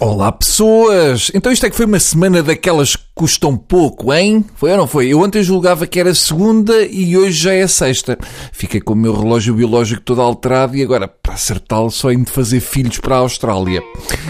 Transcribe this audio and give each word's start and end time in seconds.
Olá 0.00 0.30
pessoas! 0.30 1.28
Então 1.34 1.50
isto 1.50 1.66
é 1.66 1.70
que 1.70 1.74
foi 1.74 1.84
uma 1.84 1.98
semana 1.98 2.40
daquelas 2.40 2.94
que 2.94 3.02
custam 3.18 3.56
pouco, 3.56 4.14
hein? 4.14 4.44
Foi 4.54 4.70
ou 4.70 4.76
não 4.76 4.86
foi? 4.86 5.08
Eu 5.08 5.20
ontem 5.20 5.42
julgava 5.42 5.88
que 5.88 5.98
era 5.98 6.14
segunda 6.14 6.82
e 6.82 7.16
hoje 7.16 7.32
já 7.32 7.52
é 7.52 7.66
sexta. 7.66 8.16
Fiquei 8.52 8.80
com 8.80 8.92
o 8.92 8.96
meu 8.96 9.12
relógio 9.12 9.54
biológico 9.54 10.00
todo 10.02 10.22
alterado 10.22 10.76
e 10.76 10.84
agora, 10.84 11.08
para 11.08 11.34
acertá-lo, 11.34 11.90
só 11.90 12.12
indo 12.12 12.30
fazer 12.30 12.60
filhos 12.60 13.00
para 13.00 13.16
a 13.16 13.18
Austrália. 13.18 13.82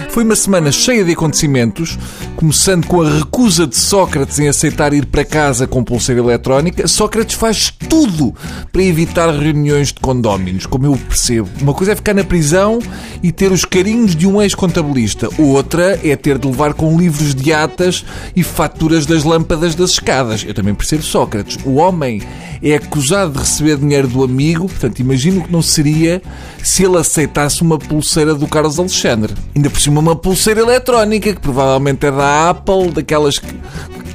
Foi 0.09 0.25
uma 0.25 0.35
semana 0.35 0.73
cheia 0.73 1.05
de 1.05 1.13
acontecimentos, 1.13 1.99
começando 2.35 2.87
com 2.87 3.03
a 3.03 3.19
recusa 3.19 3.67
de 3.67 3.77
Sócrates 3.77 4.39
em 4.39 4.49
aceitar 4.49 4.95
ir 4.95 5.05
para 5.05 5.23
casa 5.23 5.67
com 5.67 5.85
pulseira 5.85 6.23
eletrónica. 6.23 6.89
Sócrates 6.89 7.37
faz 7.37 7.71
tudo 7.71 8.35
para 8.73 8.83
evitar 8.83 9.31
reuniões 9.35 9.89
de 9.89 10.01
condóminos, 10.01 10.65
como 10.65 10.87
eu 10.87 10.97
percebo. 10.97 11.51
Uma 11.61 11.75
coisa 11.75 11.93
é 11.93 11.95
ficar 11.95 12.15
na 12.15 12.25
prisão 12.25 12.79
e 13.23 13.31
ter 13.31 13.53
os 13.53 13.67
carinhos 13.67 14.17
de 14.17 14.27
um 14.27 14.41
ex-contabilista. 14.41 15.29
Outra 15.37 16.01
é 16.03 16.17
ter 16.17 16.39
de 16.39 16.49
levar 16.49 16.73
com 16.73 16.99
livros 16.99 17.35
de 17.35 17.53
atas 17.53 18.03
e 18.35 18.43
faturas 18.43 18.78
das 19.07 19.25
lâmpadas 19.25 19.75
das 19.75 19.91
escadas. 19.91 20.45
Eu 20.47 20.55
também 20.55 20.75
percebo 20.75 21.03
Sócrates. 21.03 21.59
O 21.65 21.75
homem 21.75 22.23
é 22.63 22.77
acusado 22.77 23.33
de 23.33 23.39
receber 23.39 23.77
dinheiro 23.77 24.09
do 24.09 24.23
amigo, 24.23 24.69
portanto, 24.69 25.01
imagino 25.01 25.43
que 25.43 25.53
não 25.53 25.63
seria 25.63 26.23
se 26.63 26.85
ele 26.85 26.97
aceitasse 26.97 27.63
uma 27.63 27.79
pulseira 27.79 28.35
do 28.35 28.47
Carlos 28.47 28.79
Alexandre. 28.79 29.35
Ainda 29.55 29.69
por 29.69 29.81
cima, 29.81 30.01
uma 30.01 30.17
pulseira 30.17 30.61
eletrónica, 30.61 31.35
que 31.35 31.41
provavelmente 31.41 32.07
é 32.07 32.11
da 32.11 32.51
Apple, 32.51 32.93
daquelas 32.93 33.39
que 33.39 33.55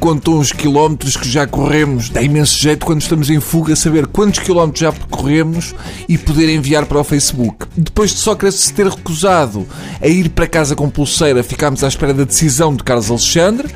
contam 0.03 0.38
os 0.38 0.52
quilómetros 0.52 1.16
que 1.16 1.30
já 1.30 1.48
corremos. 1.48 2.09
Dá 2.09 2.22
imenso 2.22 2.59
jeito 2.59 2.86
quando 2.86 3.02
estamos 3.02 3.30
em 3.30 3.39
fuga 3.39 3.73
saber 3.73 4.05
quantos 4.05 4.39
quilómetros 4.39 4.81
já 4.81 4.91
percorremos 4.91 5.73
e 6.09 6.17
poder 6.17 6.53
enviar 6.53 6.86
para 6.86 7.00
o 7.00 7.03
Facebook. 7.05 7.66
Depois 7.77 8.11
de 8.11 8.20
Sócrates 8.20 8.59
se 8.59 8.73
ter 8.73 8.86
recusado 8.88 9.66
a 10.02 10.08
ir 10.08 10.27
para 10.30 10.45
casa 10.45 10.75
com 10.75 10.89
pulseira, 10.89 11.42
ficámos 11.42 11.86
à 11.86 11.88
espera 11.88 12.14
da 12.14 12.25
decisão 12.25 12.75
de 12.75 12.83
Carlos 12.83 13.09
Alexandre. 13.09 13.70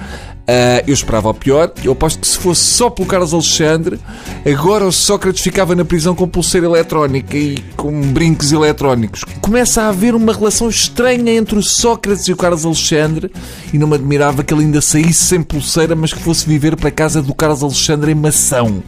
Uh, 0.48 0.80
eu 0.88 0.94
esperava 0.94 1.30
o 1.30 1.34
pior. 1.34 1.73
Eu 1.84 1.92
aposto 1.92 2.20
que 2.20 2.28
se 2.28 2.38
fosse 2.38 2.62
só 2.62 2.90
pelo 2.90 3.06
Carlos 3.06 3.34
Alexandre, 3.34 4.00
agora 4.45 4.86
o 4.86 4.92
Sócrates 4.94 5.44
ficava 5.44 5.76
na 5.76 5.84
prisão 5.84 6.16
com 6.16 6.26
pulseira 6.26 6.66
eletrónica 6.66 7.36
e 7.36 7.58
com 7.76 7.92
brinques 8.14 8.54
eletrónicos. 8.54 9.26
Começa 9.42 9.81
a 9.81 9.89
haver 9.89 10.16
uma 10.16 10.31
relação 10.31 10.70
estranha 10.70 11.34
entre 11.34 11.59
o 11.59 11.62
Sócrates 11.62 12.30
e 12.30 12.31
o 12.31 12.38
Carlos 12.38 12.66
Alexandre 12.66 13.30
e 13.73 13.78
não 13.78 13.88
me 13.88 13.95
admirava 13.95 14.42
que 14.42 14.54
ele 14.54 14.64
ainda 14.64 14.80
saísse 14.80 15.26
sem 15.26 15.44
pulseira, 15.44 15.98
mas 15.98 16.14
que 16.14 16.20
fosse 16.20 16.48
viver 16.48 16.78
para 16.78 16.88
a 16.88 16.94
casa 16.94 17.22
do 17.22 17.34
Carlos 17.34 17.61
Alexandre 17.61 18.14
em 18.14 18.16
mação. 18.16 18.82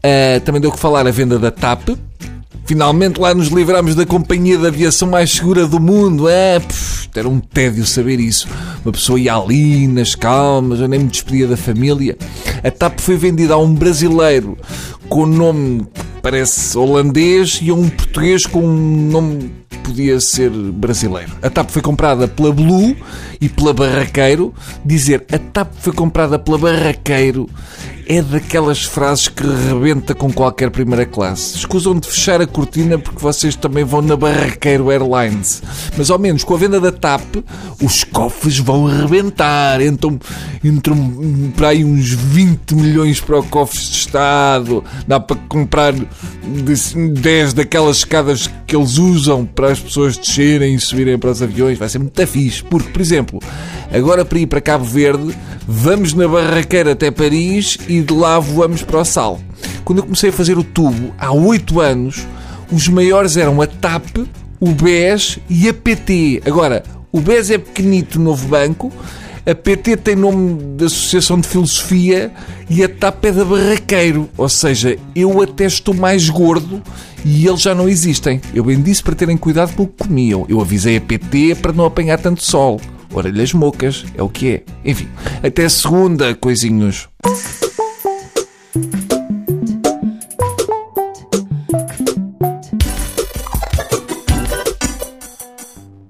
Uh, 0.00 0.40
também 0.44 0.60
deu 0.60 0.72
que 0.72 0.78
falar 0.78 1.06
a 1.06 1.10
venda 1.12 1.38
da 1.38 1.52
TAP, 1.52 1.90
Finalmente 2.70 3.20
lá 3.20 3.34
nos 3.34 3.48
livramos 3.48 3.96
da 3.96 4.06
companhia 4.06 4.56
de 4.56 4.64
aviação 4.64 5.10
mais 5.10 5.32
segura 5.32 5.66
do 5.66 5.80
mundo. 5.80 6.28
É, 6.28 6.60
pff, 6.60 7.08
era 7.16 7.28
um 7.28 7.40
tédio 7.40 7.84
saber 7.84 8.20
isso. 8.20 8.46
Uma 8.84 8.92
pessoa 8.92 9.18
ia 9.18 9.34
ali, 9.34 9.88
nas 9.88 10.14
calmas, 10.14 10.78
eu 10.78 10.86
nem 10.86 11.00
me 11.00 11.08
despedia 11.08 11.48
da 11.48 11.56
família. 11.56 12.16
A 12.62 12.70
TAP 12.70 13.00
foi 13.00 13.16
vendida 13.16 13.54
a 13.54 13.58
um 13.58 13.74
brasileiro 13.74 14.56
com 15.08 15.26
nome 15.26 15.80
que 15.92 16.04
parece 16.22 16.78
holandês 16.78 17.58
e 17.60 17.72
um 17.72 17.88
português 17.88 18.46
com 18.46 18.64
um 18.64 19.10
nome 19.10 19.50
que 19.68 19.78
podia 19.78 20.20
ser 20.20 20.48
brasileiro. 20.50 21.32
A 21.42 21.50
TAP 21.50 21.70
foi 21.70 21.82
comprada 21.82 22.28
pela 22.28 22.52
Blue 22.52 22.96
e 23.40 23.48
pela 23.48 23.74
Barraqueiro. 23.74 24.54
Dizer 24.84 25.24
a 25.32 25.38
TAP 25.38 25.72
foi 25.80 25.92
comprada 25.92 26.38
pela 26.38 26.56
Barraqueiro 26.56 27.50
é 28.10 28.20
daquelas 28.20 28.82
frases 28.82 29.28
que 29.28 29.44
rebenta 29.46 30.16
com 30.16 30.32
qualquer 30.32 30.68
primeira 30.68 31.06
classe. 31.06 31.56
Escusam 31.56 31.94
de 31.94 32.08
fechar 32.08 32.40
a 32.40 32.46
cortina 32.46 32.98
porque 32.98 33.20
vocês 33.22 33.54
também 33.54 33.84
vão 33.84 34.02
na 34.02 34.16
Barraqueiro 34.16 34.90
Airlines. 34.90 35.62
Mas 35.96 36.10
ao 36.10 36.18
menos 36.18 36.42
com 36.42 36.54
a 36.54 36.58
venda 36.58 36.80
da 36.80 36.90
TAP, 36.90 37.36
os 37.80 38.02
cofres 38.02 38.58
vão 38.58 38.86
rebentar. 38.86 39.80
Então 39.80 40.18
entram 40.64 41.52
para 41.56 41.68
aí 41.68 41.84
uns 41.84 42.10
20 42.10 42.74
milhões 42.74 43.20
para 43.20 43.38
o 43.38 43.44
cofres 43.44 43.88
de 43.90 43.96
Estado. 43.98 44.82
Dá 45.06 45.20
para 45.20 45.36
comprar 45.48 45.94
10 45.94 47.52
daquelas 47.52 47.98
escadas 47.98 48.50
que 48.66 48.74
eles 48.74 48.98
usam 48.98 49.46
para 49.46 49.70
as 49.70 49.78
pessoas 49.78 50.16
descerem 50.16 50.74
e 50.74 50.80
subirem 50.80 51.16
para 51.16 51.30
os 51.30 51.40
aviões. 51.40 51.78
Vai 51.78 51.88
ser 51.88 52.00
muito 52.00 52.26
fixe. 52.26 52.64
Porque, 52.64 52.90
por 52.90 53.00
exemplo, 53.00 53.40
agora 53.92 54.24
para 54.24 54.38
ir 54.38 54.46
para 54.46 54.60
Cabo 54.60 54.84
Verde, 54.84 55.34
vamos 55.66 56.14
na 56.14 56.26
Barraqueira 56.26 56.92
até 56.92 57.10
Paris 57.10 57.78
e 57.88 58.00
de 58.00 58.12
lá 58.12 58.38
voamos 58.38 58.82
para 58.82 59.00
o 59.00 59.04
Sal. 59.04 59.40
Quando 59.84 59.98
eu 59.98 60.04
comecei 60.04 60.30
a 60.30 60.32
fazer 60.32 60.58
o 60.58 60.64
tubo, 60.64 61.12
há 61.18 61.32
8 61.32 61.80
anos, 61.80 62.26
os 62.70 62.88
maiores 62.88 63.36
eram 63.36 63.60
a 63.60 63.66
TAP, 63.66 64.18
o 64.60 64.70
BES 64.72 65.38
e 65.48 65.68
a 65.68 65.74
PT. 65.74 66.42
Agora, 66.46 66.82
o 67.10 67.20
BES 67.20 67.50
é 67.50 67.58
pequenito, 67.58 68.20
novo 68.20 68.46
banco, 68.48 68.92
a 69.46 69.54
PT 69.54 69.96
tem 69.96 70.14
nome 70.14 70.76
de 70.76 70.84
Associação 70.84 71.40
de 71.40 71.48
Filosofia 71.48 72.30
e 72.68 72.84
a 72.84 72.88
TAP 72.88 73.24
é 73.24 73.32
da 73.32 73.44
Barraqueiro. 73.44 74.28
Ou 74.36 74.48
seja, 74.48 74.98
eu 75.16 75.40
até 75.42 75.64
estou 75.64 75.94
mais 75.94 76.28
gordo 76.28 76.82
e 77.24 77.46
eles 77.46 77.62
já 77.62 77.74
não 77.74 77.88
existem. 77.88 78.40
Eu 78.54 78.64
bem 78.64 78.80
disse 78.80 79.02
para 79.02 79.14
terem 79.14 79.36
cuidado 79.36 79.74
com 79.74 79.84
o 79.84 79.86
que 79.86 80.06
comiam. 80.06 80.44
Eu 80.48 80.60
avisei 80.60 80.98
a 80.98 81.00
PT 81.00 81.56
para 81.56 81.72
não 81.72 81.86
apanhar 81.86 82.18
tanto 82.18 82.44
sol. 82.44 82.80
Orelhas 83.12 83.52
mocas, 83.52 84.04
é 84.14 84.22
o 84.22 84.28
que 84.28 84.54
é. 84.54 84.62
Enfim, 84.84 85.08
até 85.42 85.68
segunda, 85.68 86.34
coisinhos. 86.34 87.08